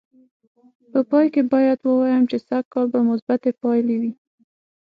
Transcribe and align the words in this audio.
په 0.91 0.99
پای 1.09 1.25
کې 1.33 1.41
باید 1.53 1.79
ووایم 1.81 2.23
چې 2.31 2.37
سږ 2.47 2.63
کال 2.73 2.85
به 2.93 2.99
مثبتې 3.09 3.49
پایلې 3.61 3.95
وې. 4.01 4.11